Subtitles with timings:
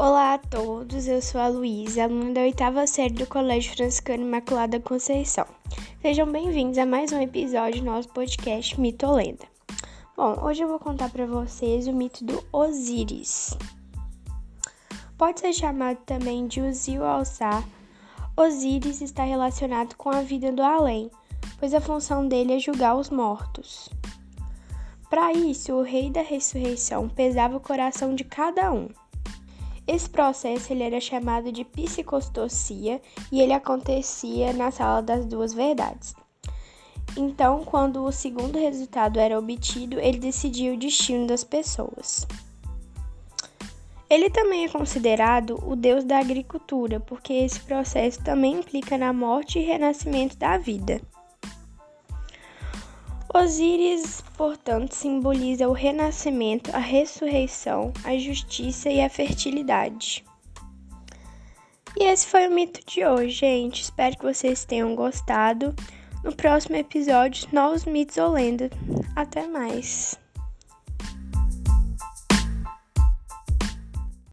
[0.00, 4.78] Olá a todos, eu sou a Luísa, aluna da oitava série do Colégio Franciscano Imaculada
[4.78, 5.44] Conceição.
[6.00, 9.44] Sejam bem-vindos a mais um episódio do nosso podcast Mito Lenda.
[10.16, 13.58] Bom, hoje eu vou contar para vocês o mito do Osíris.
[15.16, 17.64] Pode ser chamado também de Uzil Alçar.
[18.36, 21.10] Osíris está relacionado com a vida do além,
[21.58, 23.88] pois a função dele é julgar os mortos.
[25.10, 28.88] Para isso, o rei da ressurreição pesava o coração de cada um.
[29.88, 33.00] Esse processo ele era chamado de psicostocia
[33.32, 36.14] e ele acontecia na sala das duas verdades.
[37.16, 42.26] Então, quando o segundo resultado era obtido, ele decidia o destino das pessoas.
[44.10, 49.58] Ele também é considerado o deus da agricultura, porque esse processo também implica na morte
[49.58, 51.00] e renascimento da vida.
[53.32, 60.24] Osíris, portanto, simboliza o renascimento, a ressurreição, a justiça e a fertilidade.
[61.96, 63.82] E esse foi o mito de hoje, gente.
[63.82, 65.74] Espero que vocês tenham gostado.
[66.24, 68.70] No próximo episódio, novos mitos ou lendas.
[69.14, 70.18] Até mais!